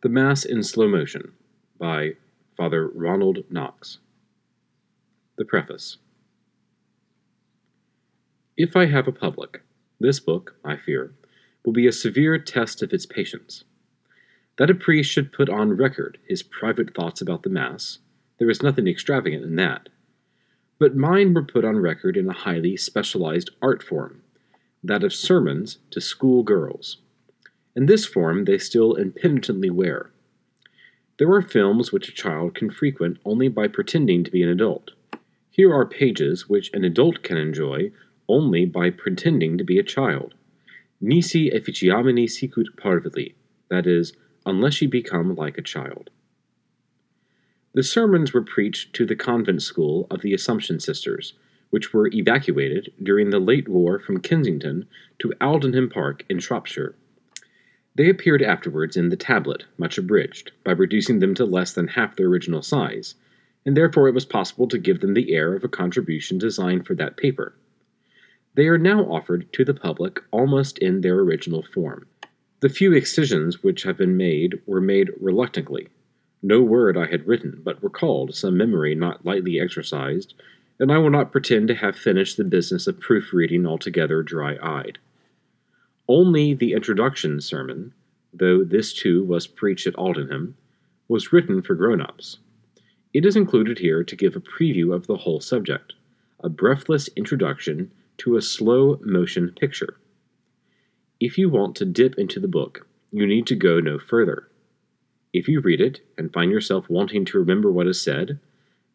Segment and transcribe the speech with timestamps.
[0.00, 1.32] The Mass in Slow Motion
[1.76, 2.12] by
[2.56, 3.98] Father Ronald Knox.
[5.36, 5.96] The Preface
[8.56, 9.62] If I have a public,
[9.98, 11.14] this book, I fear,
[11.64, 13.64] will be a severe test of its patience.
[14.56, 17.98] That a priest should put on record his private thoughts about the Mass,
[18.38, 19.88] there is nothing extravagant in that.
[20.78, 24.22] But mine were put on record in a highly specialized art form,
[24.84, 26.98] that of sermons to school girls
[27.78, 30.10] and this form they still impenitently wear.
[31.16, 34.90] There are films which a child can frequent only by pretending to be an adult.
[35.52, 37.92] Here are pages which an adult can enjoy
[38.28, 40.34] only by pretending to be a child.
[41.00, 43.34] Nisi efficiamini sicut parvuli,
[43.70, 44.12] that is,
[44.44, 46.10] unless you become like a child.
[47.74, 51.34] The sermons were preached to the convent school of the Assumption Sisters,
[51.70, 54.88] which were evacuated during the late war from Kensington
[55.20, 56.96] to Aldenham Park in Shropshire.
[57.98, 62.14] They appeared afterwards in the tablet, much abridged, by reducing them to less than half
[62.14, 63.16] their original size,
[63.66, 66.94] and therefore it was possible to give them the air of a contribution designed for
[66.94, 67.56] that paper.
[68.54, 72.06] They are now offered to the public almost in their original form.
[72.60, 75.88] The few excisions which have been made were made reluctantly.
[76.40, 80.34] No word I had written but recalled some memory not lightly exercised,
[80.78, 84.98] and I will not pretend to have finished the business of proofreading altogether dry eyed.
[86.08, 87.92] Only the introduction sermon,
[88.32, 90.54] though this too was preached at Aldenham,
[91.06, 92.38] was written for grown ups.
[93.12, 95.94] It is included here to give a preview of the whole subject,
[96.40, 99.98] a breathless introduction to a slow motion picture.
[101.20, 104.48] If you want to dip into the book, you need to go no further.
[105.32, 108.38] If you read it and find yourself wanting to remember what is said,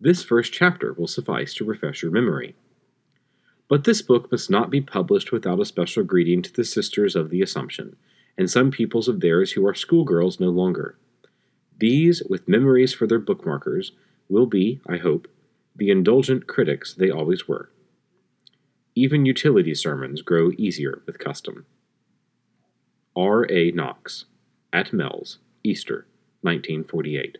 [0.00, 2.54] this first chapter will suffice to refresh your memory.
[3.72, 7.30] But this book must not be published without a special greeting to the Sisters of
[7.30, 7.96] the Assumption,
[8.36, 10.98] and some pupils of theirs who are schoolgirls no longer.
[11.78, 13.92] These, with memories for their bookmarkers,
[14.28, 15.26] will be, I hope,
[15.74, 17.70] the indulgent critics they always were.
[18.94, 21.64] Even utility sermons grow easier with custom.
[23.16, 23.50] R.
[23.50, 23.70] A.
[23.70, 24.26] Knox,
[24.70, 26.06] at Mells, Easter,
[26.42, 27.38] 1948.